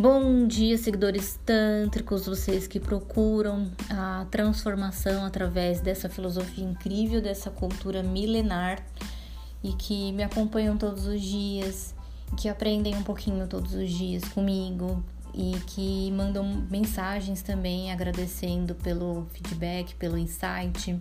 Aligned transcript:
Bom 0.00 0.46
dia, 0.46 0.78
seguidores 0.78 1.38
tântricos, 1.44 2.24
vocês 2.24 2.66
que 2.66 2.80
procuram 2.80 3.70
a 3.90 4.26
transformação 4.30 5.26
através 5.26 5.82
dessa 5.82 6.08
filosofia 6.08 6.64
incrível, 6.64 7.20
dessa 7.20 7.50
cultura 7.50 8.02
milenar 8.02 8.82
e 9.62 9.74
que 9.74 10.10
me 10.12 10.22
acompanham 10.22 10.78
todos 10.78 11.06
os 11.06 11.20
dias, 11.20 11.94
que 12.38 12.48
aprendem 12.48 12.96
um 12.96 13.02
pouquinho 13.02 13.46
todos 13.46 13.74
os 13.74 13.90
dias 13.90 14.24
comigo 14.24 15.04
e 15.34 15.52
que 15.66 16.10
mandam 16.12 16.66
mensagens 16.70 17.42
também 17.42 17.92
agradecendo 17.92 18.74
pelo 18.76 19.26
feedback, 19.34 19.94
pelo 19.96 20.16
insight, 20.16 20.98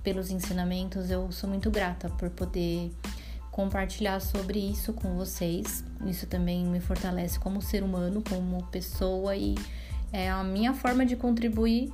pelos 0.00 0.30
ensinamentos. 0.30 1.10
Eu 1.10 1.32
sou 1.32 1.50
muito 1.50 1.72
grata 1.72 2.08
por 2.10 2.30
poder 2.30 2.92
compartilhar 3.58 4.20
sobre 4.20 4.60
isso 4.60 4.92
com 4.92 5.16
vocês. 5.16 5.82
Isso 6.06 6.28
também 6.28 6.64
me 6.64 6.78
fortalece 6.78 7.40
como 7.40 7.60
ser 7.60 7.82
humano, 7.82 8.22
como 8.28 8.62
pessoa 8.66 9.34
e 9.34 9.56
é 10.12 10.30
a 10.30 10.44
minha 10.44 10.72
forma 10.72 11.04
de 11.04 11.16
contribuir 11.16 11.92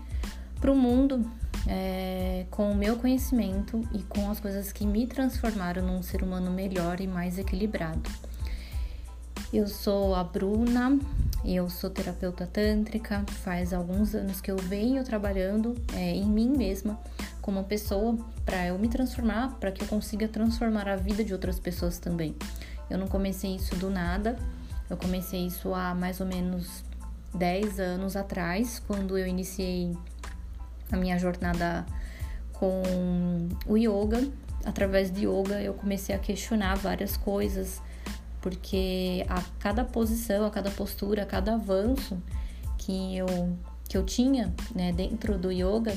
para 0.60 0.70
o 0.70 0.77
mundo 0.77 1.24
é, 1.66 2.45
com 2.50 2.70
o 2.70 2.74
meu 2.74 2.96
conhecimento 2.96 3.80
e 3.95 4.02
com 4.02 4.30
as 4.30 4.40
coisas 4.40 4.73
que 4.73 4.87
me 4.87 5.06
transformaram 5.06 5.87
num 5.87 6.02
ser 6.02 6.23
humano 6.23 6.50
melhor 6.50 7.00
e 7.00 7.06
mais 7.06 7.38
equilibrado. 7.38 8.10
Eu 9.51 9.66
sou 9.66 10.15
a 10.15 10.23
Bruna, 10.23 10.98
eu 11.46 11.70
sou 11.70 11.88
terapeuta 11.88 12.46
tântrica, 12.46 13.24
faz 13.42 13.73
alguns 13.73 14.15
anos 14.15 14.38
que 14.38 14.51
eu 14.51 14.59
venho 14.59 15.02
trabalhando 15.02 15.74
é, 15.95 16.15
em 16.15 16.26
mim 16.26 16.51
mesma 16.51 17.01
como 17.45 17.62
pessoa 17.65 18.16
para 18.47 18.69
eu 18.69 18.79
me 18.79 18.89
transformar, 18.89 19.59
para 19.61 19.71
que 19.71 19.83
eu 19.83 19.87
consiga 19.87 20.27
transformar 20.27 20.89
a 20.89 20.97
vida 20.97 21.23
de 21.23 21.35
outras 21.35 21.61
pessoas 21.61 21.99
também. 21.99 22.35
Eu 22.88 22.96
não 22.96 23.07
comecei 23.07 23.55
isso 23.55 23.77
do 23.77 23.91
nada, 23.91 24.38
eu 24.88 24.96
comecei 24.96 25.46
isso 25.46 25.74
há 25.74 25.95
mais 25.95 26.21
ou 26.21 26.27
menos 26.27 26.83
10 27.35 27.79
anos 27.80 28.16
atrás, 28.16 28.83
quando 28.87 29.18
eu 29.18 29.27
iniciei 29.27 29.95
a 30.91 30.96
minha 30.96 31.18
jornada 31.18 31.85
com 32.55 32.83
o 33.66 33.77
yoga. 33.77 34.27
Através 34.65 35.13
de 35.13 35.27
yoga, 35.27 35.61
eu 35.61 35.74
comecei 35.74 36.15
a 36.15 36.18
questionar 36.18 36.77
várias 36.77 37.15
coisas, 37.15 37.83
porque 38.40 39.27
a 39.29 39.43
cada 39.59 39.85
posição, 39.85 40.46
a 40.46 40.51
cada 40.51 40.71
postura, 40.71 41.24
a 41.24 41.27
cada 41.27 41.57
avanço 41.57 42.16
que 42.79 43.18
eu, 43.18 43.27
que 43.87 43.99
eu 43.99 44.02
tinha 44.02 44.51
né, 44.74 44.93
dentro 44.93 45.37
do 45.37 45.52
yoga, 45.52 45.95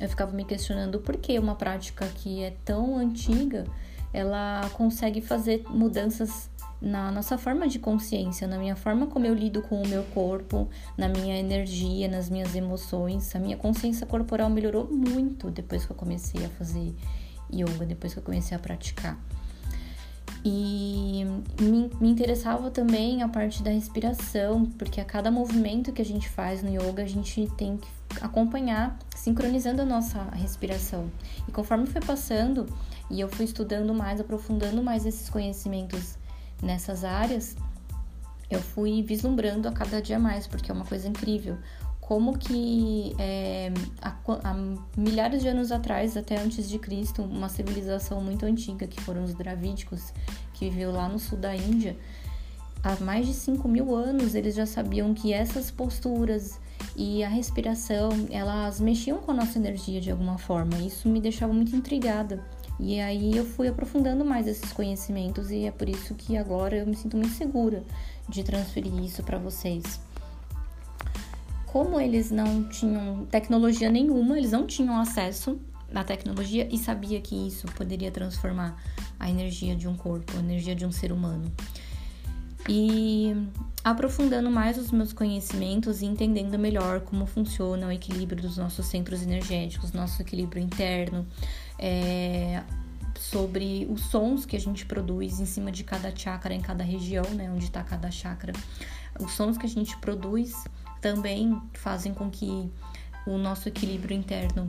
eu 0.00 0.08
ficava 0.08 0.32
me 0.32 0.44
questionando 0.44 0.98
por 1.00 1.16
que 1.16 1.38
uma 1.38 1.54
prática 1.54 2.06
que 2.06 2.42
é 2.42 2.54
tão 2.64 2.96
antiga 2.96 3.64
ela 4.12 4.68
consegue 4.72 5.20
fazer 5.20 5.62
mudanças 5.68 6.50
na 6.80 7.10
nossa 7.10 7.38
forma 7.38 7.66
de 7.66 7.78
consciência, 7.78 8.46
na 8.46 8.58
minha 8.58 8.76
forma 8.76 9.06
como 9.06 9.26
eu 9.26 9.34
lido 9.34 9.62
com 9.62 9.82
o 9.82 9.86
meu 9.86 10.02
corpo, 10.04 10.68
na 10.96 11.08
minha 11.08 11.38
energia, 11.38 12.08
nas 12.08 12.28
minhas 12.28 12.54
emoções. 12.54 13.34
A 13.34 13.38
minha 13.38 13.56
consciência 13.56 14.06
corporal 14.06 14.50
melhorou 14.50 14.86
muito 14.90 15.50
depois 15.50 15.84
que 15.84 15.92
eu 15.92 15.96
comecei 15.96 16.44
a 16.44 16.48
fazer 16.50 16.94
yoga, 17.52 17.86
depois 17.86 18.12
que 18.12 18.18
eu 18.18 18.22
comecei 18.22 18.56
a 18.56 18.60
praticar. 18.60 19.18
E 20.44 21.26
me, 21.60 21.90
me, 22.00 22.08
interessava 22.08 22.70
também 22.70 23.22
a 23.22 23.28
parte 23.28 23.62
da 23.62 23.70
respiração, 23.70 24.66
porque 24.78 25.00
a 25.00 25.04
cada 25.04 25.30
movimento 25.30 25.92
que 25.92 26.00
a 26.00 26.04
gente 26.04 26.28
faz 26.28 26.62
no 26.62 26.70
yoga, 26.70 27.02
a 27.02 27.06
gente 27.06 27.50
tem 27.56 27.76
que 27.76 27.88
acompanhar, 28.20 28.98
sincronizando 29.14 29.82
a 29.82 29.84
nossa 29.84 30.22
respiração. 30.32 31.10
E 31.48 31.52
conforme 31.52 31.86
foi 31.86 32.00
passando 32.00 32.66
e 33.10 33.20
eu 33.20 33.28
fui 33.28 33.44
estudando 33.44 33.94
mais, 33.94 34.20
aprofundando 34.20 34.82
mais 34.82 35.06
esses 35.06 35.28
conhecimentos 35.28 36.16
nessas 36.62 37.04
áreas, 37.04 37.56
eu 38.50 38.60
fui 38.60 39.02
vislumbrando 39.02 39.68
a 39.68 39.72
cada 39.72 40.00
dia 40.00 40.18
mais, 40.18 40.46
porque 40.46 40.70
é 40.70 40.74
uma 40.74 40.84
coisa 40.84 41.08
incrível 41.08 41.58
como 42.06 42.38
que 42.38 43.16
é, 43.18 43.72
há, 44.00 44.14
há, 44.44 44.54
milhares 44.96 45.42
de 45.42 45.48
anos 45.48 45.72
atrás, 45.72 46.16
até 46.16 46.40
antes 46.40 46.68
de 46.68 46.78
Cristo, 46.78 47.20
uma 47.22 47.48
civilização 47.48 48.20
muito 48.20 48.46
antiga, 48.46 48.86
que 48.86 49.00
foram 49.00 49.24
os 49.24 49.34
Dravídicos, 49.34 50.12
que 50.54 50.70
viveu 50.70 50.92
lá 50.92 51.08
no 51.08 51.18
sul 51.18 51.36
da 51.36 51.54
Índia, 51.54 51.96
há 52.80 53.02
mais 53.02 53.26
de 53.26 53.34
5 53.34 53.66
mil 53.66 53.92
anos 53.92 54.36
eles 54.36 54.54
já 54.54 54.66
sabiam 54.66 55.12
que 55.12 55.32
essas 55.32 55.72
posturas 55.72 56.60
e 56.96 57.22
a 57.22 57.28
respiração, 57.28 58.10
elas 58.30 58.80
mexiam 58.80 59.18
com 59.18 59.30
a 59.30 59.34
nossa 59.34 59.58
energia 59.58 60.00
de 60.00 60.10
alguma 60.10 60.38
forma. 60.38 60.76
Isso 60.78 61.08
me 61.08 61.20
deixava 61.20 61.52
muito 61.52 61.74
intrigada. 61.76 62.42
E 62.78 63.00
aí 63.00 63.36
eu 63.36 63.44
fui 63.44 63.68
aprofundando 63.68 64.24
mais 64.24 64.46
esses 64.46 64.72
conhecimentos 64.72 65.50
e 65.50 65.64
é 65.64 65.70
por 65.70 65.88
isso 65.88 66.14
que 66.14 66.36
agora 66.36 66.76
eu 66.76 66.86
me 66.86 66.94
sinto 66.94 67.16
muito 67.16 67.34
segura 67.34 67.82
de 68.28 68.42
transferir 68.42 68.94
isso 69.02 69.22
para 69.22 69.38
vocês 69.38 70.00
como 71.76 72.00
eles 72.00 72.30
não 72.30 72.64
tinham 72.64 73.26
tecnologia 73.26 73.90
nenhuma, 73.90 74.38
eles 74.38 74.50
não 74.50 74.66
tinham 74.66 74.98
acesso 74.98 75.60
à 75.94 76.02
tecnologia 76.02 76.66
e 76.72 76.78
sabia 76.78 77.20
que 77.20 77.34
isso 77.34 77.66
poderia 77.66 78.10
transformar 78.10 78.82
a 79.20 79.28
energia 79.28 79.76
de 79.76 79.86
um 79.86 79.94
corpo, 79.94 80.32
a 80.38 80.40
energia 80.40 80.74
de 80.74 80.86
um 80.86 80.90
ser 80.90 81.12
humano. 81.12 81.52
E 82.66 83.36
aprofundando 83.86 84.50
mais 84.50 84.76
os 84.76 84.90
meus 84.90 85.12
conhecimentos 85.12 86.02
e 86.02 86.06
entendendo 86.06 86.58
melhor 86.58 87.02
como 87.02 87.24
funciona 87.24 87.86
o 87.86 87.92
equilíbrio 87.92 88.42
dos 88.42 88.56
nossos 88.56 88.84
centros 88.86 89.22
energéticos, 89.22 89.92
nosso 89.92 90.20
equilíbrio 90.20 90.60
interno, 90.60 91.24
é, 91.78 92.64
sobre 93.16 93.86
os 93.88 94.00
sons 94.06 94.44
que 94.44 94.56
a 94.56 94.60
gente 94.60 94.84
produz 94.84 95.38
em 95.38 95.46
cima 95.46 95.70
de 95.70 95.84
cada 95.84 96.12
chakra, 96.16 96.52
em 96.52 96.60
cada 96.60 96.82
região, 96.82 97.22
né, 97.30 97.48
onde 97.48 97.66
está 97.66 97.80
cada 97.84 98.10
chakra, 98.10 98.52
os 99.20 99.30
sons 99.34 99.56
que 99.56 99.66
a 99.66 99.68
gente 99.68 99.96
produz 99.98 100.64
também 101.00 101.56
fazem 101.74 102.12
com 102.12 102.28
que 102.28 102.68
o 103.24 103.38
nosso 103.38 103.68
equilíbrio 103.68 104.16
interno 104.16 104.68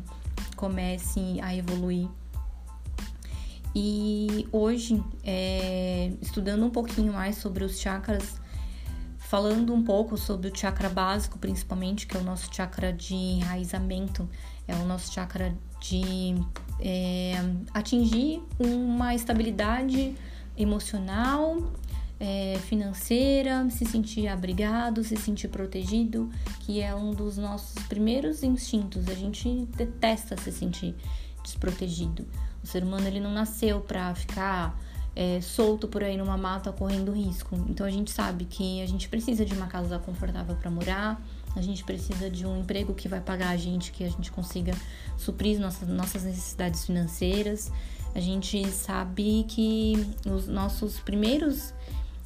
comece 0.55 1.39
a 1.41 1.55
evoluir. 1.55 2.07
E 3.73 4.47
hoje, 4.51 5.03
é, 5.23 6.11
estudando 6.21 6.63
um 6.63 6.69
pouquinho 6.69 7.13
mais 7.13 7.37
sobre 7.37 7.63
os 7.63 7.79
chakras, 7.79 8.39
falando 9.27 9.73
um 9.73 9.83
pouco 9.83 10.17
sobre 10.17 10.47
o 10.47 10.57
chakra 10.57 10.87
básico, 10.87 11.37
principalmente, 11.37 12.07
que 12.07 12.15
é 12.15 12.19
o 12.19 12.23
nosso 12.23 12.53
chakra 12.53 12.93
de 12.93 13.13
enraizamento, 13.13 14.27
é 14.65 14.73
o 14.73 14.85
nosso 14.85 15.11
chakra 15.11 15.53
de 15.81 16.33
é, 16.79 17.33
atingir 17.73 18.41
uma 18.57 19.13
estabilidade 19.13 20.15
emocional 20.57 21.61
é, 22.19 22.57
financeira, 22.67 23.69
se 23.69 23.85
sentir 23.85 24.29
abrigado, 24.29 25.03
se 25.03 25.17
sentir 25.17 25.49
protegido, 25.49 26.29
que 26.61 26.81
é 26.81 26.95
um 26.95 27.11
dos 27.11 27.37
nossos 27.37 27.83
primeiros 27.83 28.43
instintos. 28.43 29.09
A 29.09 29.13
gente 29.13 29.67
detesta 29.75 30.37
se 30.37 30.53
sentir 30.53 30.95
desprotegido. 31.43 32.25
O 32.63 32.67
ser 32.67 32.81
humano 32.81 33.05
ele 33.05 33.19
não 33.19 33.31
nasceu 33.31 33.81
para 33.81 34.15
ficar 34.15 34.79
é, 35.17 35.41
solto 35.41 35.87
por 35.87 36.03
aí 36.03 36.15
numa 36.15 36.37
mata 36.37 36.71
correndo 36.71 37.11
risco. 37.11 37.55
Então 37.67 37.83
a 37.83 37.89
gente 37.89 38.11
sabe 38.11 38.45
que 38.45 38.83
a 38.83 38.85
gente 38.85 39.09
precisa 39.09 39.43
de 39.43 39.51
uma 39.55 39.65
casa 39.65 39.97
confortável 39.97 40.55
para 40.55 40.69
morar, 40.69 41.19
a 41.55 41.61
gente 41.61 41.83
precisa 41.83 42.29
de 42.29 42.45
um 42.45 42.59
emprego 42.59 42.93
que 42.93 43.07
vai 43.07 43.19
pagar 43.19 43.49
a 43.49 43.57
gente, 43.57 43.91
que 43.91 44.03
a 44.03 44.09
gente 44.11 44.31
consiga 44.31 44.75
suprir 45.17 45.59
nossas, 45.59 45.89
nossas 45.89 46.23
necessidades 46.23 46.85
financeiras. 46.85 47.71
A 48.13 48.19
gente 48.19 48.63
sabe 48.69 49.43
que 49.49 50.05
os 50.23 50.47
nossos 50.47 50.99
primeiros 50.99 51.73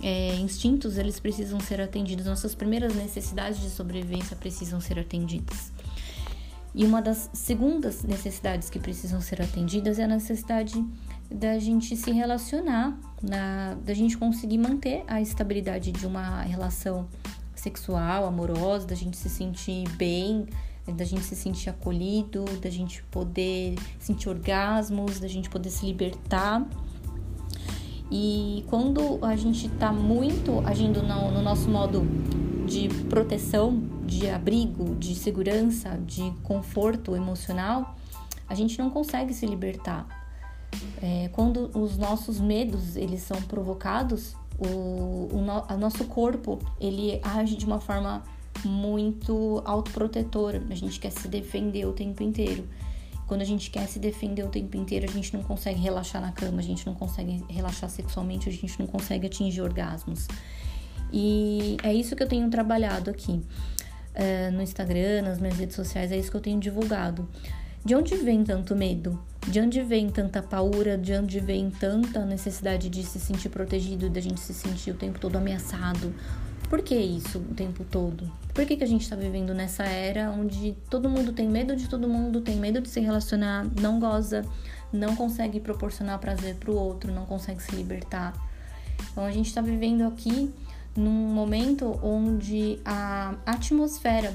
é, 0.02 0.36
instintos 0.36 0.98
eles 0.98 1.18
precisam 1.18 1.62
ser 1.62 1.80
atendidos, 1.80 2.26
nossas 2.26 2.54
primeiras 2.54 2.94
necessidades 2.94 3.62
de 3.62 3.70
sobrevivência 3.70 4.36
precisam 4.36 4.82
ser 4.82 5.00
atendidas. 5.00 5.72
E 6.76 6.84
uma 6.84 7.02
das 7.02 7.30
segundas 7.32 8.04
necessidades 8.04 8.70
que 8.70 8.80
precisam 8.80 9.22
ser 9.22 9.42
atendidas 9.42 9.98
é 9.98 10.04
a 10.04 10.08
necessidade 10.10 10.84
da 11.32 11.58
gente 11.60 11.96
se 11.96 12.12
relacionar, 12.12 12.98
na, 13.22 13.76
da 13.86 13.94
gente 13.94 14.18
conseguir 14.18 14.58
manter 14.58 15.04
a 15.08 15.22
estabilidade 15.22 15.92
de 15.92 16.06
uma 16.06 16.42
relação 16.42 17.08
sexual, 17.56 18.26
amorosa, 18.26 18.88
da 18.88 18.96
gente 18.96 19.18
se 19.18 19.30
sentir 19.30 19.88
bem, 19.98 20.48
da 20.88 21.06
gente 21.06 21.24
se 21.24 21.36
sentir 21.36 21.70
acolhido, 21.70 22.46
da 22.60 22.70
gente 22.70 23.04
poder 23.04 23.76
sentir 24.00 24.30
orgasmos, 24.30 25.20
da 25.20 25.28
gente 25.28 25.50
poder 25.50 25.70
se 25.70 25.86
libertar 25.86 26.68
e 28.12 28.66
quando 28.68 29.24
a 29.24 29.38
gente 29.38 29.68
está 29.68 29.94
muito 29.94 30.60
agindo 30.68 31.02
no, 31.02 31.32
no 31.32 31.42
nosso 31.42 31.70
modo 31.70 32.06
de 32.68 32.90
proteção, 33.06 33.82
de 34.06 34.30
abrigo, 34.30 34.96
de 34.96 35.16
segurança, 35.16 35.98
de 36.06 36.30
conforto 36.44 37.16
emocional, 37.16 37.96
a 38.50 38.54
gente 38.54 38.78
não 38.78 38.90
consegue 38.90 39.34
se 39.34 39.46
libertar. 39.46 40.21
É, 41.02 41.30
quando 41.34 41.72
os 41.78 41.98
nossos 41.98 42.40
medos 42.40 42.96
eles 42.96 43.22
são 43.22 43.42
provocados, 43.44 44.36
o, 44.58 45.30
o, 45.34 45.42
no, 45.42 45.74
o 45.74 45.78
nosso 45.78 46.06
corpo 46.06 46.60
ele 46.80 47.20
age 47.24 47.56
de 47.56 47.66
uma 47.66 47.80
forma 47.80 48.24
muito 48.64 49.62
autoprotetora. 49.66 50.62
A 50.70 50.76
gente 50.76 51.00
quer 51.00 51.12
se 51.12 51.28
defender 51.28 51.86
o 51.86 51.94
tempo 51.94 52.22
inteiro. 52.22 52.68
Quando 53.28 53.42
a 53.42 53.46
gente 53.46 53.72
quer 53.72 53.88
se 53.88 53.98
defender 53.98 54.44
o 54.44 54.50
tempo 54.50 54.76
inteiro, 54.76 55.10
a 55.10 55.12
gente 55.12 55.34
não 55.34 55.42
consegue 55.42 55.80
relaxar 55.80 56.22
na 56.22 56.32
cama, 56.32 56.60
a 56.60 56.64
gente 56.64 56.86
não 56.86 56.94
consegue 56.94 57.44
relaxar 57.50 57.90
sexualmente, 57.90 58.50
a 58.50 58.52
gente 58.52 58.78
não 58.78 58.86
consegue 58.86 59.26
atingir 59.26 59.62
orgasmos. 59.62 60.28
E 61.14 61.78
é 61.82 61.94
isso 61.94 62.16
que 62.16 62.24
eu 62.24 62.28
tenho 62.28 62.50
trabalhado 62.50 63.10
aqui 63.10 63.32
uh, 63.32 64.52
no 64.52 64.62
Instagram, 64.62 65.22
nas 65.24 65.40
minhas 65.40 65.58
redes 65.58 65.76
sociais, 65.76 66.12
é 66.12 66.18
isso 66.18 66.30
que 66.30 66.38
eu 66.38 66.42
tenho 66.42 66.60
divulgado. 66.60 67.28
De 67.84 67.96
onde 67.96 68.16
vem 68.16 68.44
tanto 68.44 68.76
medo? 68.76 69.20
De 69.48 69.60
onde 69.60 69.82
vem 69.82 70.08
tanta 70.08 70.40
paura? 70.40 70.96
De 70.96 71.14
onde 71.14 71.40
vem 71.40 71.72
tanta 71.72 72.24
necessidade 72.24 72.90
de 72.90 73.04
se 73.04 73.20
sentir 73.20 73.50
protegido, 73.50 74.08
de 74.08 74.20
a 74.20 74.22
gente 74.22 74.40
se 74.40 74.54
sentir 74.54 74.92
o 74.92 74.94
tempo 74.94 75.20
todo 75.20 75.36
ameaçado? 75.36 76.14
Por 76.70 76.84
que 76.84 76.96
isso 76.96 77.40
o 77.40 77.56
tempo 77.56 77.84
todo? 77.84 78.32
Por 78.54 78.68
que, 78.68 78.78
que 78.78 78.84
a 78.84 78.88
gente 78.88 79.02
está 79.02 79.16
vivendo 79.16 79.52
nessa 79.52 79.84
era 79.84 80.30
onde 80.30 80.78
todo 80.92 81.10
mundo 81.10 81.34
tem 81.34 81.50
medo 81.50 81.76
de 81.76 81.90
todo 81.90 82.08
mundo, 82.08 82.42
tem 82.42 82.56
medo 82.56 82.82
de 82.82 82.88
se 82.88 83.00
relacionar, 83.00 83.66
não 83.82 84.00
goza, 84.00 84.46
não 84.94 85.16
consegue 85.16 85.60
proporcionar 85.60 86.20
prazer 86.20 86.56
para 86.58 86.70
o 86.70 86.76
outro, 86.76 87.12
não 87.12 87.26
consegue 87.26 87.64
se 87.64 87.76
libertar? 87.76 88.34
Então 89.12 89.26
a 89.26 89.32
gente 89.32 89.48
está 89.48 89.60
vivendo 89.60 90.04
aqui 90.04 90.54
num 90.96 91.10
momento 91.10 92.00
onde 92.04 92.80
a 92.86 93.34
atmosfera 93.46 94.34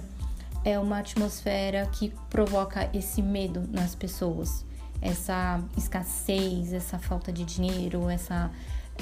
é 0.66 0.76
uma 0.80 0.98
atmosfera 0.98 1.86
que 1.86 2.12
provoca 2.28 2.90
esse 2.92 3.22
medo 3.22 3.62
nas 3.70 3.94
pessoas, 3.94 4.66
essa 5.00 5.62
escassez, 5.76 6.72
essa 6.72 6.98
falta 6.98 7.32
de 7.32 7.44
dinheiro, 7.44 8.10
essa 8.10 8.50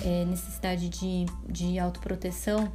é, 0.04 0.26
necessidade 0.26 0.90
de, 0.90 1.24
de 1.48 1.78
autoproteção, 1.78 2.70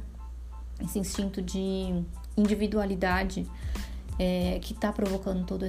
esse 0.82 0.98
instinto 0.98 1.40
de 1.40 2.02
individualidade 2.36 3.46
é, 4.18 4.58
que 4.60 4.72
está 4.72 4.92
provocando 4.92 5.46
toda 5.46 5.68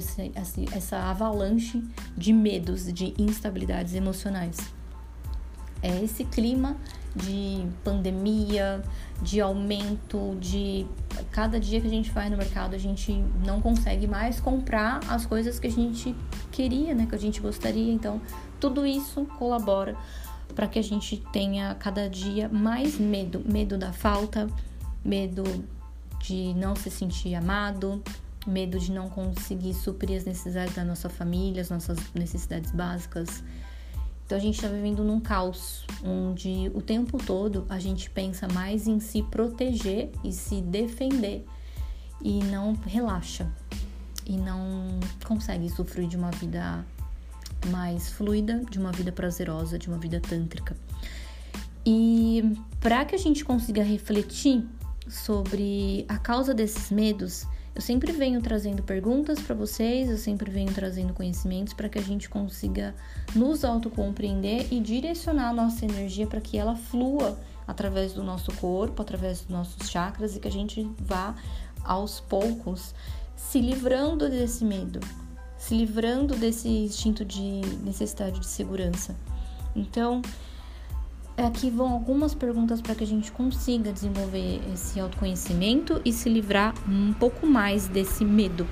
essa 0.74 0.98
avalanche 0.98 1.80
de 2.18 2.34
medos, 2.34 2.92
de 2.92 3.14
instabilidades 3.20 3.94
emocionais. 3.94 4.58
É 5.84 6.04
esse 6.04 6.26
clima 6.26 6.76
de 7.16 7.68
pandemia, 7.84 8.82
de 9.22 9.42
aumento, 9.42 10.38
de 10.40 10.86
cada 11.32 11.60
dia 11.60 11.82
que 11.82 11.88
a 11.88 11.90
gente 11.90 12.10
vai 12.12 12.30
no 12.30 12.38
mercado 12.38 12.74
a 12.74 12.78
gente 12.78 13.14
não 13.46 13.62
consegue 13.62 14.08
mais 14.08 14.40
comprar 14.40 15.00
as 15.10 15.26
coisas 15.26 15.60
que 15.60 15.68
a 15.68 15.72
gente 15.72 16.16
queria, 16.52 16.96
né, 16.96 17.06
que 17.08 17.16
a 17.16 17.20
gente 17.20 17.40
gostaria. 17.42 17.92
Então, 17.92 18.22
tudo 18.60 18.86
isso 18.86 19.26
colabora 19.38 19.96
para 20.56 20.68
que 20.68 20.80
a 20.80 20.82
gente 20.82 21.18
tenha 21.32 21.76
cada 21.76 22.10
dia 22.10 22.50
mais 22.50 22.98
medo, 22.98 23.42
medo 23.46 23.78
da 23.78 23.92
falta, 23.92 24.48
medo 25.04 25.44
de 26.20 26.54
não 26.54 26.76
se 26.76 26.90
sentir 26.90 27.36
amado, 27.36 28.02
medo 28.46 28.80
de 28.80 28.92
não 28.92 29.10
conseguir 29.10 29.74
suprir 29.74 30.18
as 30.18 30.26
necessidades 30.26 30.76
da 30.76 30.84
nossa 30.84 31.10
família, 31.10 31.62
as 31.62 31.70
nossas 31.70 31.98
necessidades 32.14 32.72
básicas 32.72 33.44
então 34.32 34.40
a 34.40 34.42
gente 34.42 34.56
está 34.56 34.70
vivendo 34.70 35.04
num 35.04 35.20
caos 35.20 35.86
onde 36.02 36.72
o 36.74 36.82
tempo 36.82 37.18
todo 37.18 37.66
a 37.68 37.78
gente 37.80 38.10
pensa 38.10 38.48
mais 38.48 38.88
em 38.88 38.98
se 38.98 39.22
proteger 39.24 40.10
e 40.24 40.32
se 40.32 40.62
defender 40.62 41.46
e 42.22 42.42
não 42.46 42.72
relaxa 42.86 43.52
e 44.26 44.38
não 44.38 45.02
consegue 45.26 45.70
sofrer 45.70 46.08
de 46.08 46.16
uma 46.16 46.32
vida 46.32 46.86
mais 47.70 48.08
fluida, 48.08 48.64
de 48.72 48.80
uma 48.80 48.94
vida 48.94 49.12
prazerosa, 49.12 49.78
de 49.78 49.90
uma 49.90 49.98
vida 49.98 50.22
tântrica. 50.22 50.78
E 51.86 52.56
para 52.80 53.04
que 53.04 53.16
a 53.16 53.20
gente 53.20 53.44
consiga 53.44 53.84
refletir 53.84 54.66
sobre 55.10 56.06
a 56.08 56.18
causa 56.18 56.54
desses 56.54 56.90
medos, 56.90 57.46
eu 57.74 57.82
sempre 57.82 58.12
venho 58.12 58.42
trazendo 58.42 58.84
perguntas 58.84 59.40
para 59.40 59.56
vocês, 59.56 60.10
eu 60.10 60.18
sempre 60.18 60.52
venho 60.52 60.74
trazendo 60.74 61.14
conhecimentos 61.14 61.74
para 61.74 61.88
que 61.88 61.98
a 61.98 62.02
gente 62.02 62.30
consiga 62.30 62.94
nos 63.34 63.64
autocompreender 63.64 64.68
e 64.72 64.80
direcionar 64.80 65.50
a 65.50 65.54
nossa 65.54 65.86
energia 65.86 66.28
para 66.28 66.42
que 66.42 66.58
ela 66.58 66.76
flua 66.76 67.40
através 67.66 68.12
do 68.12 68.24
nosso 68.24 68.52
corpo, 68.54 69.02
através 69.02 69.40
dos 69.40 69.50
nossos 69.50 69.90
chakras 69.90 70.36
e 70.36 70.40
que 70.40 70.48
a 70.48 70.52
gente 70.52 70.86
vá 71.00 71.34
aos 71.84 72.20
poucos 72.20 72.94
se 73.36 73.62
livrando 73.62 74.30
desse 74.30 74.66
medo, 74.66 75.00
se 75.58 75.74
livrando 75.74 76.36
desse 76.36 76.68
instinto 76.68 77.24
de 77.24 77.62
necessidade 77.84 78.40
de 78.40 78.48
segurança. 78.48 79.16
Então, 79.74 80.22
aqui 81.42 81.70
vão 81.70 81.92
algumas 81.92 82.34
perguntas 82.34 82.82
para 82.82 82.96
que 82.96 83.04
a 83.04 83.08
gente 83.08 83.32
consiga 83.32 83.92
desenvolver 83.92 84.62
esse 84.74 85.00
autoconhecimento 85.00 86.02
e 86.06 86.12
se 86.12 86.30
livrar 86.30 86.74
um 86.88 87.14
pouco 87.14 87.46
mais 87.46 87.88
desse 87.88 88.24
medo. 88.24 88.68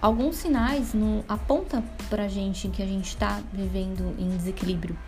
Alguns 0.00 0.36
sinais 0.36 0.92
no, 0.94 1.24
apontam 1.28 1.84
para 2.10 2.24
a 2.24 2.28
gente 2.28 2.68
que 2.68 2.82
a 2.82 2.86
gente 2.86 3.08
está 3.08 3.40
vivendo 3.52 4.14
em 4.18 4.36
desequilíbrio. 4.36 4.98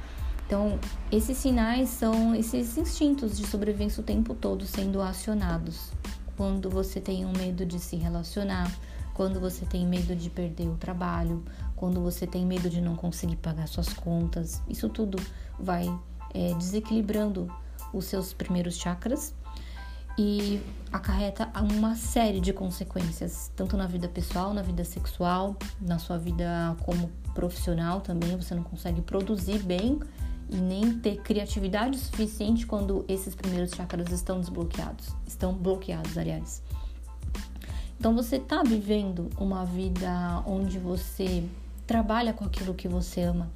Então, 0.47 0.79
esses 1.11 1.37
sinais 1.37 1.89
são 1.89 2.35
esses 2.35 2.77
instintos 2.77 3.37
de 3.37 3.47
sobrevivência 3.47 4.01
o 4.01 4.05
tempo 4.05 4.35
todo 4.35 4.67
sendo 4.67 5.03
acionados. 5.03 5.91
Quando 6.37 6.71
você 6.71 7.01
tem 7.01 7.25
um 7.25 7.33
medo 7.33 7.65
de 7.65 7.81
se 7.81 7.97
relacionar, 7.97 8.71
quando 9.15 9.41
você 9.41 9.65
tem 9.65 9.87
medo 9.87 10.15
de 10.15 10.29
perder 10.29 10.69
o 10.69 10.77
trabalho, 10.77 11.45
quando 11.77 12.01
você 12.01 12.27
tem 12.27 12.45
medo 12.45 12.69
de 12.69 12.81
não 12.81 12.97
conseguir 12.97 13.37
pagar 13.37 13.69
suas 13.69 13.93
contas. 13.93 14.61
Isso 14.69 14.89
tudo 14.89 15.19
vai 15.59 15.87
é, 16.35 16.53
desequilibrando 16.55 17.51
os 17.93 18.07
seus 18.07 18.33
primeiros 18.33 18.77
chakras 18.77 19.33
e 20.19 20.61
acarreta 20.93 21.51
uma 21.61 21.97
série 21.97 22.41
de 22.41 22.53
consequências, 22.53 23.51
tanto 23.57 23.77
na 23.77 23.87
vida 23.87 24.09
pessoal, 24.09 24.53
na 24.53 24.63
vida 24.63 24.85
sexual, 24.85 25.57
na 25.81 25.99
sua 25.99 26.19
vida 26.19 26.77
como 26.85 27.09
profissional 27.35 28.01
também. 28.01 28.37
Você 28.37 28.55
não 28.55 28.63
consegue 28.63 29.01
produzir 29.01 29.61
bem 29.61 30.01
e 30.51 30.57
nem 30.57 30.99
ter 30.99 31.21
criatividade 31.23 31.99
suficiente 31.99 32.67
quando 32.67 33.05
esses 33.09 33.35
primeiros 33.35 33.71
chakras 33.71 34.11
estão 34.11 34.41
desbloqueados, 34.41 35.09
estão 35.27 35.53
bloqueados, 35.53 36.19
aliás. 36.19 36.63
Então 37.99 38.15
você 38.15 38.37
está 38.37 38.63
vivendo 38.63 39.31
uma 39.39 39.65
vida 39.65 40.43
onde 40.47 40.79
você 40.79 41.45
trabalha 41.87 42.33
com 42.33 42.45
aquilo 42.45 42.75
que 42.75 42.89
você 42.89 43.23
ama, 43.23 43.51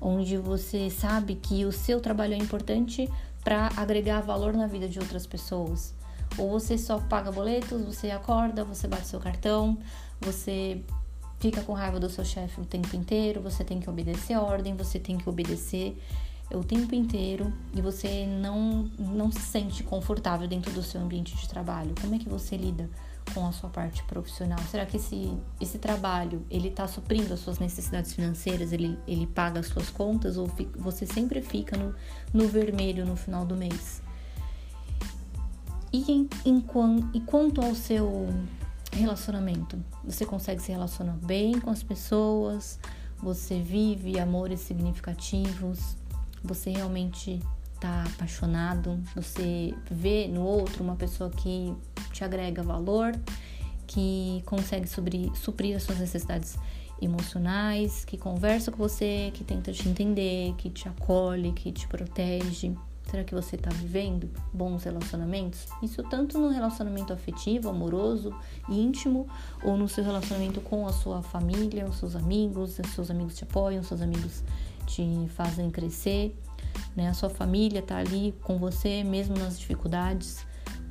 onde 0.00 0.36
você 0.36 0.90
sabe 0.90 1.34
que 1.34 1.64
o 1.64 1.72
seu 1.72 2.00
trabalho 2.00 2.34
é 2.34 2.38
importante 2.38 3.08
para 3.42 3.70
agregar 3.76 4.20
valor 4.20 4.52
na 4.54 4.66
vida 4.66 4.88
de 4.88 4.98
outras 4.98 5.26
pessoas. 5.26 5.94
Ou 6.36 6.50
você 6.50 6.76
só 6.76 6.98
paga 6.98 7.30
boletos, 7.30 7.82
você 7.82 8.10
acorda, 8.10 8.64
você 8.64 8.86
bate 8.86 9.06
seu 9.06 9.20
cartão, 9.20 9.78
você 10.20 10.82
fica 11.38 11.62
com 11.62 11.72
raiva 11.72 12.00
do 12.00 12.10
seu 12.10 12.24
chefe 12.24 12.60
o 12.60 12.64
tempo 12.64 12.94
inteiro, 12.96 13.40
você 13.40 13.62
tem 13.62 13.80
que 13.80 13.88
obedecer 13.88 14.34
a 14.34 14.42
ordem, 14.42 14.74
você 14.74 14.98
tem 14.98 15.16
que 15.16 15.28
obedecer 15.28 15.96
o 16.52 16.62
tempo 16.62 16.94
inteiro 16.94 17.52
e 17.74 17.80
você 17.80 18.26
não, 18.26 18.88
não 18.98 19.32
se 19.32 19.40
sente 19.40 19.82
confortável 19.82 20.46
dentro 20.46 20.72
do 20.72 20.82
seu 20.82 21.00
ambiente 21.00 21.36
de 21.36 21.48
trabalho. 21.48 21.94
Como 22.00 22.14
é 22.14 22.18
que 22.18 22.28
você 22.28 22.56
lida 22.56 22.88
com 23.32 23.46
a 23.46 23.52
sua 23.52 23.70
parte 23.70 24.02
profissional? 24.04 24.58
Será 24.70 24.86
que 24.86 24.96
esse, 24.96 25.36
esse 25.60 25.78
trabalho 25.78 26.44
ele 26.50 26.68
está 26.68 26.86
suprindo 26.86 27.32
as 27.34 27.40
suas 27.40 27.58
necessidades 27.58 28.12
financeiras? 28.12 28.72
Ele, 28.72 28.98
ele 29.06 29.26
paga 29.26 29.60
as 29.60 29.66
suas 29.66 29.90
contas 29.90 30.36
ou 30.36 30.48
fica, 30.48 30.78
você 30.78 31.06
sempre 31.06 31.42
fica 31.42 31.76
no, 31.76 31.94
no 32.32 32.48
vermelho 32.48 33.04
no 33.04 33.16
final 33.16 33.44
do 33.44 33.56
mês? 33.56 34.02
E, 35.92 36.12
em, 36.12 36.28
em, 36.44 36.64
e 37.14 37.20
quanto 37.20 37.60
ao 37.60 37.74
seu 37.74 38.28
relacionamento? 38.92 39.78
Você 40.04 40.24
consegue 40.24 40.60
se 40.60 40.72
relacionar 40.72 41.16
bem 41.22 41.60
com 41.60 41.70
as 41.70 41.82
pessoas? 41.82 42.78
Você 43.22 43.60
vive 43.60 44.18
amores 44.18 44.60
significativos? 44.60 45.96
Você 46.42 46.70
realmente 46.70 47.40
está 47.74 48.04
apaixonado, 48.04 49.00
você 49.14 49.74
vê 49.90 50.26
no 50.28 50.42
outro 50.42 50.82
uma 50.82 50.96
pessoa 50.96 51.30
que 51.30 51.74
te 52.16 52.24
agrega 52.24 52.62
valor, 52.62 53.12
que 53.86 54.42
consegue 54.46 54.88
suprir, 54.88 55.34
suprir 55.36 55.76
as 55.76 55.82
suas 55.82 55.98
necessidades 55.98 56.58
emocionais, 57.00 58.04
que 58.04 58.16
conversa 58.16 58.70
com 58.70 58.78
você, 58.78 59.30
que 59.34 59.44
tenta 59.44 59.72
te 59.72 59.88
entender, 59.88 60.54
que 60.56 60.70
te 60.70 60.88
acolhe, 60.88 61.52
que 61.52 61.70
te 61.70 61.86
protege. 61.86 62.72
Será 63.10 63.22
que 63.22 63.34
você 63.34 63.54
está 63.54 63.70
vivendo 63.70 64.28
bons 64.52 64.82
relacionamentos? 64.82 65.66
Isso 65.80 66.02
tanto 66.02 66.38
no 66.38 66.48
relacionamento 66.48 67.12
afetivo, 67.12 67.68
amoroso, 67.68 68.34
íntimo, 68.68 69.28
ou 69.62 69.76
no 69.76 69.88
seu 69.88 70.02
relacionamento 70.02 70.60
com 70.60 70.88
a 70.88 70.92
sua 70.92 71.22
família, 71.22 71.86
os 71.86 71.98
seus 71.98 72.16
amigos, 72.16 72.78
os 72.78 72.90
seus 72.90 73.10
amigos 73.10 73.36
te 73.36 73.44
apoiam, 73.44 73.80
os 73.80 73.86
seus 73.86 74.00
amigos 74.00 74.42
te 74.86 75.28
fazem 75.36 75.70
crescer 75.70 76.36
né? 76.94 77.08
A 77.08 77.14
sua 77.14 77.30
família 77.30 77.82
tá 77.82 77.98
ali 77.98 78.34
com 78.42 78.58
você 78.58 79.04
mesmo 79.04 79.36
nas 79.36 79.58
dificuldades. 79.58 80.46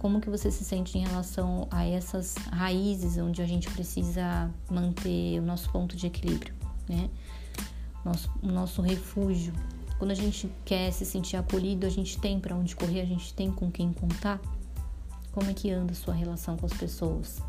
Como 0.05 0.21
que 0.21 0.29
você 0.29 0.51
se 0.51 0.63
sente 0.63 0.99
em 0.99 1.01
relação 1.01 1.67
a 1.71 1.83
essas 1.83 2.35
raízes 2.51 3.17
onde 3.17 3.41
a 3.41 3.45
gente 3.47 3.67
precisa 3.71 4.51
manter 4.69 5.39
o 5.39 5.41
nosso 5.41 5.67
ponto 5.71 5.97
de 5.97 6.05
equilíbrio, 6.05 6.53
né? 6.87 7.09
Nosso, 8.05 8.31
o 8.43 8.47
nosso 8.47 8.83
refúgio. 8.83 9.51
Quando 9.97 10.11
a 10.11 10.13
gente 10.13 10.47
quer 10.63 10.91
se 10.91 11.07
sentir 11.07 11.37
acolhido, 11.37 11.87
a 11.87 11.89
gente 11.89 12.19
tem 12.19 12.39
para 12.39 12.55
onde 12.55 12.75
correr, 12.75 13.01
a 13.01 13.05
gente 13.05 13.33
tem 13.33 13.51
com 13.51 13.71
quem 13.71 13.91
contar. 13.91 14.39
Como 15.31 15.49
é 15.49 15.55
que 15.55 15.71
anda 15.71 15.93
a 15.93 15.95
sua 15.95 16.13
relação 16.13 16.55
com 16.55 16.67
as 16.67 16.73
pessoas? 16.73 17.41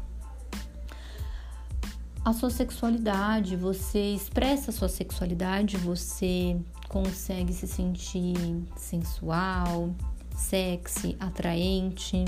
A 2.25 2.33
sua 2.33 2.49
sexualidade, 2.49 3.55
você 3.55 4.15
expressa 4.15 4.71
a 4.71 4.73
sua 4.73 4.89
sexualidade, 4.89 5.77
você 5.77 6.59
consegue 6.89 7.53
se 7.53 7.67
sentir 7.67 8.35
sensual, 8.79 9.95
sexy, 10.37 11.17
atraente. 11.19 12.25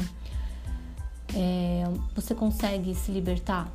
É, 1.35 1.85
você 2.15 2.35
consegue 2.35 2.95
se 2.95 3.12
libertar 3.12 3.71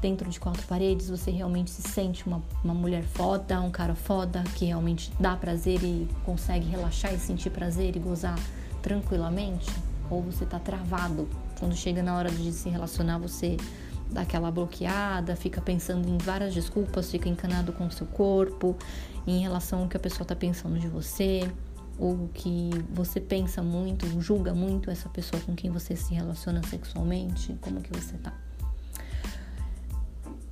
dentro 0.00 0.28
de 0.30 0.38
quatro 0.38 0.66
paredes? 0.66 1.10
Você 1.10 1.30
realmente 1.30 1.70
se 1.70 1.82
sente 1.82 2.26
uma, 2.26 2.42
uma 2.64 2.74
mulher 2.74 3.02
foda, 3.02 3.60
um 3.60 3.70
cara 3.70 3.94
foda 3.94 4.42
que 4.56 4.66
realmente 4.66 5.12
dá 5.18 5.36
prazer 5.36 5.82
e 5.82 6.08
consegue 6.24 6.66
relaxar 6.68 7.12
e 7.12 7.18
sentir 7.18 7.50
prazer 7.50 7.96
e 7.96 7.98
gozar 7.98 8.38
tranquilamente? 8.80 9.70
Ou 10.08 10.22
você 10.22 10.44
tá 10.44 10.58
travado? 10.58 11.28
Quando 11.58 11.74
chega 11.76 12.02
na 12.02 12.16
hora 12.16 12.30
de 12.30 12.52
se 12.52 12.68
relacionar, 12.68 13.18
você 13.18 13.56
dá 14.10 14.22
aquela 14.22 14.50
bloqueada, 14.50 15.34
fica 15.36 15.60
pensando 15.60 16.08
em 16.08 16.18
várias 16.18 16.52
desculpas, 16.52 17.10
fica 17.10 17.28
encanado 17.28 17.72
com 17.72 17.86
o 17.86 17.90
seu 17.90 18.06
corpo, 18.06 18.76
em 19.26 19.40
relação 19.40 19.82
ao 19.82 19.88
que 19.88 19.96
a 19.96 20.00
pessoa 20.00 20.26
tá 20.26 20.36
pensando 20.36 20.78
de 20.78 20.88
você 20.88 21.50
ou 21.98 22.28
que 22.34 22.70
você 22.92 23.20
pensa 23.20 23.62
muito, 23.62 24.06
julga 24.20 24.54
muito 24.54 24.90
essa 24.90 25.08
pessoa 25.08 25.40
com 25.42 25.54
quem 25.54 25.70
você 25.70 25.94
se 25.94 26.14
relaciona 26.14 26.62
sexualmente, 26.66 27.56
como 27.60 27.80
que 27.80 27.92
você 27.92 28.16
tá? 28.18 28.32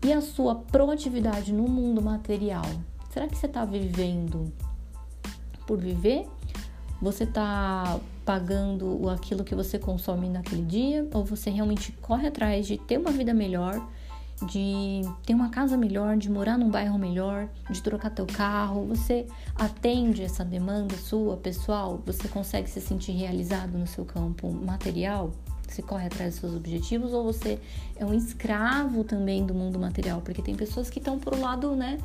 E 0.03 0.13
a 0.13 0.21
sua 0.21 0.55
proatividade 0.55 1.53
no 1.53 1.69
mundo 1.69 2.01
material? 2.01 2.65
Será 3.11 3.27
que 3.27 3.37
você 3.37 3.47
está 3.47 3.65
vivendo 3.65 4.53
por 5.67 5.79
viver? 5.79 6.27
Você 7.03 7.25
está 7.25 7.99
pagando 8.25 9.09
aquilo 9.11 9.45
que 9.45 9.55
você 9.55 9.79
consome 9.79 10.29
naquele 10.29 10.63
dia? 10.63 11.09
Ou 11.13 11.25
você 11.25 11.51
realmente 11.51 11.93
corre 12.01 12.29
atrás 12.29 12.67
de 12.67 12.79
ter 12.79 12.99
uma 12.99 13.11
vida 13.11 13.35
melhor 13.35 13.87
de 14.47 15.03
ter 15.25 15.35
uma 15.35 15.51
casa 15.51 15.77
melhor, 15.77 16.17
de 16.17 16.31
morar 16.31 16.59
num 16.59 16.71
bairro 16.71 16.99
melhor, 16.99 17.49
de 17.71 17.83
trocar 17.83 18.11
teu 18.11 18.27
carro, 18.27 18.87
você 18.87 19.27
atende 19.55 20.23
essa 20.23 20.45
demanda 20.45 20.97
sua, 20.97 21.37
pessoal, 21.37 22.03
você 22.05 22.29
consegue 22.29 22.69
se 22.69 22.81
sentir 22.81 23.13
realizado 23.13 23.77
no 23.77 23.87
seu 23.87 24.05
campo 24.05 24.51
material? 24.51 25.33
Você 25.73 25.83
corre 25.83 26.07
atrás 26.07 26.33
dos 26.33 26.41
seus 26.41 26.55
objetivos 26.55 27.13
ou 27.13 27.25
você 27.25 27.59
é 27.97 28.05
um 28.05 28.13
escravo 28.13 29.05
também 29.05 29.47
do 29.47 29.55
mundo 29.55 29.79
material? 29.79 30.21
Porque 30.21 30.43
tem 30.43 30.55
pessoas 30.55 30.91
que 30.91 30.99
estão 30.99 31.19
pro 31.19 31.39
lado, 31.41 31.77
né, 31.77 31.99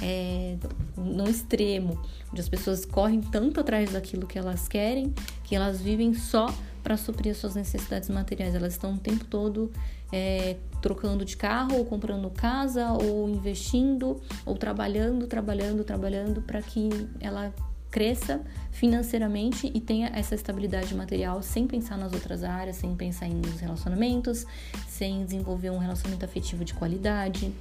é, 0.00 0.56
no 0.96 1.28
extremo, 1.28 2.00
onde 2.30 2.40
as 2.40 2.48
pessoas 2.48 2.84
correm 2.84 3.20
tanto 3.20 3.60
atrás 3.60 3.92
daquilo 3.92 4.26
que 4.26 4.38
elas 4.38 4.68
querem 4.68 5.12
que 5.52 5.56
elas 5.56 5.82
vivem 5.82 6.14
só 6.14 6.46
para 6.82 6.96
suprir 6.96 7.32
as 7.32 7.36
suas 7.36 7.54
necessidades 7.54 8.08
materiais. 8.08 8.54
Elas 8.54 8.72
estão 8.72 8.94
o 8.94 8.98
tempo 8.98 9.24
todo 9.26 9.70
é, 10.10 10.56
trocando 10.80 11.26
de 11.26 11.36
carro, 11.36 11.76
ou 11.76 11.84
comprando 11.84 12.30
casa, 12.30 12.90
ou 12.92 13.28
investindo, 13.28 14.18
ou 14.46 14.56
trabalhando, 14.56 15.26
trabalhando, 15.26 15.84
trabalhando 15.84 16.40
para 16.40 16.62
que 16.62 16.88
ela 17.20 17.52
cresça 17.92 18.40
financeiramente 18.72 19.70
e 19.72 19.78
tenha 19.78 20.10
essa 20.14 20.34
estabilidade 20.34 20.94
material 20.94 21.42
sem 21.42 21.66
pensar 21.66 21.98
nas 21.98 22.12
outras 22.12 22.42
áreas, 22.42 22.76
sem 22.76 22.96
pensar 22.96 23.28
nos 23.28 23.60
relacionamentos, 23.60 24.46
sem 24.88 25.24
desenvolver 25.24 25.70
um 25.70 25.78
relacionamento 25.78 26.24
afetivo 26.24 26.64
de 26.64 26.72
qualidade. 26.72 27.52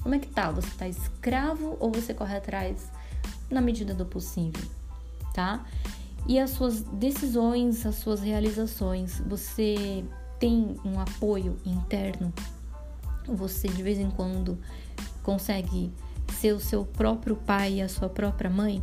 Como 0.00 0.14
é 0.14 0.18
que 0.20 0.28
tá? 0.28 0.50
Você 0.52 0.70
tá 0.78 0.88
escravo 0.88 1.76
ou 1.80 1.90
você 1.90 2.14
corre 2.14 2.36
atrás 2.36 2.88
na 3.50 3.60
medida 3.60 3.92
do 3.92 4.06
possível, 4.06 4.62
tá? 5.34 5.66
E 6.26 6.38
as 6.38 6.50
suas 6.50 6.82
decisões, 6.82 7.84
as 7.84 7.96
suas 7.96 8.20
realizações, 8.20 9.20
você 9.26 10.04
tem 10.38 10.76
um 10.84 11.00
apoio 11.00 11.58
interno, 11.66 12.32
você 13.26 13.66
de 13.66 13.82
vez 13.82 13.98
em 13.98 14.08
quando 14.08 14.56
consegue 15.22 15.92
ser 16.38 16.52
o 16.52 16.60
seu 16.60 16.84
próprio 16.84 17.34
pai 17.34 17.74
e 17.74 17.82
a 17.82 17.88
sua 17.88 18.08
própria 18.08 18.48
mãe, 18.48 18.82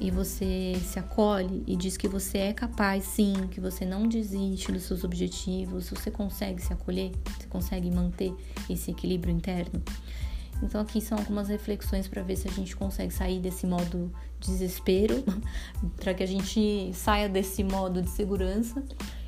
e 0.00 0.10
você 0.10 0.74
se 0.84 0.98
acolhe 0.98 1.62
e 1.66 1.76
diz 1.76 1.96
que 1.96 2.08
você 2.08 2.38
é 2.38 2.52
capaz, 2.52 3.04
sim, 3.04 3.48
que 3.50 3.60
você 3.60 3.84
não 3.84 4.08
desiste 4.08 4.72
dos 4.72 4.82
seus 4.82 5.04
objetivos, 5.04 5.88
você 5.88 6.10
consegue 6.10 6.60
se 6.60 6.72
acolher, 6.72 7.12
você 7.38 7.46
consegue 7.48 7.90
manter 7.90 8.34
esse 8.68 8.90
equilíbrio 8.90 9.32
interno. 9.32 9.82
Então 10.62 10.80
aqui 10.80 11.00
são 11.00 11.18
algumas 11.18 11.48
reflexões 11.48 12.08
para 12.08 12.22
ver 12.22 12.36
se 12.36 12.48
a 12.48 12.50
gente 12.50 12.74
consegue 12.74 13.12
sair 13.12 13.40
desse 13.40 13.66
modo 13.66 14.12
desespero, 14.40 15.24
para 15.96 16.14
que 16.14 16.22
a 16.22 16.26
gente 16.26 16.90
saia 16.94 17.28
desse 17.28 17.62
modo 17.62 18.02
de 18.02 18.10
segurança 18.10 18.82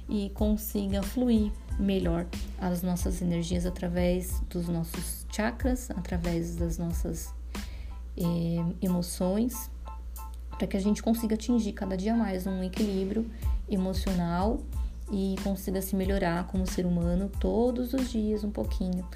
e 0.08 0.30
consiga 0.30 1.02
fluir 1.02 1.52
melhor 1.78 2.26
as 2.58 2.82
nossas 2.82 3.20
energias 3.20 3.66
através 3.66 4.40
dos 4.48 4.68
nossos 4.68 5.26
chakras, 5.30 5.90
através 5.90 6.56
das 6.56 6.78
nossas 6.78 7.34
eh, 8.16 8.64
emoções, 8.80 9.70
para 10.56 10.66
que 10.66 10.76
a 10.76 10.80
gente 10.80 11.02
consiga 11.02 11.34
atingir 11.34 11.72
cada 11.72 11.96
dia 11.96 12.14
mais 12.14 12.46
um 12.46 12.62
equilíbrio 12.62 13.30
emocional 13.68 14.60
e 15.12 15.36
consiga 15.42 15.80
se 15.80 15.94
melhorar 15.94 16.46
como 16.46 16.66
ser 16.66 16.86
humano 16.86 17.30
todos 17.40 17.92
os 17.92 18.10
dias 18.10 18.42
um 18.42 18.50
pouquinho. 18.50 19.06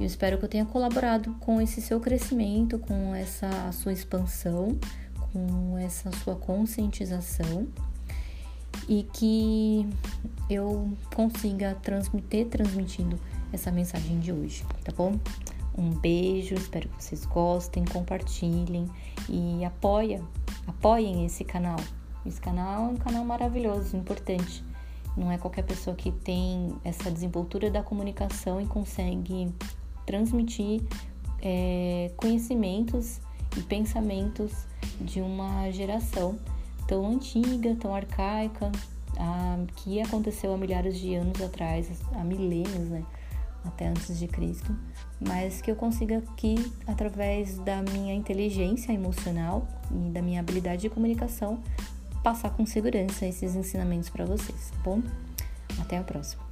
Eu 0.00 0.06
espero 0.06 0.38
que 0.38 0.44
eu 0.44 0.48
tenha 0.48 0.64
colaborado 0.64 1.34
com 1.40 1.60
esse 1.60 1.82
seu 1.82 2.00
crescimento, 2.00 2.78
com 2.78 3.14
essa 3.14 3.70
sua 3.72 3.92
expansão, 3.92 4.78
com 5.32 5.76
essa 5.78 6.10
sua 6.12 6.36
conscientização 6.36 7.66
e 8.88 9.06
que 9.12 9.86
eu 10.48 10.90
consiga 11.14 11.74
transmitir 11.82 12.46
transmitindo 12.46 13.18
essa 13.52 13.70
mensagem 13.70 14.18
de 14.20 14.32
hoje, 14.32 14.64
tá 14.84 14.92
bom? 14.96 15.18
Um 15.76 15.90
beijo, 15.90 16.54
espero 16.54 16.88
que 16.88 17.04
vocês 17.04 17.24
gostem, 17.24 17.84
compartilhem 17.84 18.88
e 19.28 19.64
apoia, 19.64 20.22
apoiem 20.68 21.24
esse 21.24 21.44
canal. 21.44 21.78
Esse 22.24 22.40
canal 22.40 22.84
é 22.84 22.88
um 22.88 22.96
canal 22.96 23.24
maravilhoso, 23.24 23.96
importante. 23.96 24.62
Não 25.16 25.32
é 25.32 25.38
qualquer 25.38 25.64
pessoa 25.64 25.96
que 25.96 26.12
tem 26.12 26.76
essa 26.84 27.10
desenvoltura 27.10 27.70
da 27.70 27.82
comunicação 27.82 28.60
e 28.60 28.66
consegue 28.66 29.52
transmitir 30.06 30.82
é, 31.42 32.10
conhecimentos 32.16 33.20
e 33.56 33.62
pensamentos 33.62 34.52
de 35.00 35.20
uma 35.20 35.70
geração 35.70 36.38
tão 36.86 37.06
antiga, 37.06 37.74
tão 37.76 37.94
arcaica, 37.94 38.70
a, 39.18 39.58
que 39.76 40.00
aconteceu 40.00 40.54
há 40.54 40.56
milhares 40.56 40.98
de 40.98 41.14
anos 41.14 41.40
atrás, 41.40 41.88
há 42.12 42.22
milênios, 42.22 42.88
né? 42.88 43.04
Até 43.64 43.88
antes 43.88 44.18
de 44.18 44.26
Cristo, 44.26 44.74
mas 45.20 45.60
que 45.60 45.70
eu 45.70 45.76
consiga 45.76 46.18
aqui, 46.18 46.56
através 46.86 47.58
da 47.58 47.82
minha 47.82 48.14
inteligência 48.14 48.92
emocional 48.92 49.66
e 49.90 50.10
da 50.10 50.22
minha 50.22 50.40
habilidade 50.40 50.82
de 50.82 50.90
comunicação, 50.90 51.60
passar 52.22 52.50
com 52.50 52.64
segurança 52.64 53.26
esses 53.26 53.54
ensinamentos 53.54 54.08
para 54.08 54.24
vocês, 54.24 54.70
tá 54.70 54.76
bom? 54.84 55.02
Até 55.80 55.98
a 55.98 56.02
próxima. 56.02 56.47